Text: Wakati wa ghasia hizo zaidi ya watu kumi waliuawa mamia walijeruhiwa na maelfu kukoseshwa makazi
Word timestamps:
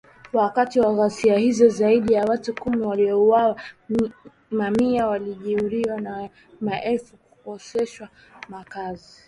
Wakati 0.33 0.79
wa 0.79 0.93
ghasia 0.93 1.37
hizo 1.37 1.69
zaidi 1.69 2.13
ya 2.13 2.25
watu 2.25 2.53
kumi 2.55 2.77
waliuawa 2.77 3.55
mamia 4.51 5.07
walijeruhiwa 5.07 6.01
na 6.01 6.29
maelfu 6.61 7.17
kukoseshwa 7.17 8.07
makazi 8.49 9.19